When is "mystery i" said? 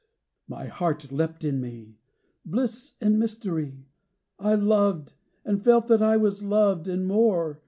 3.19-4.55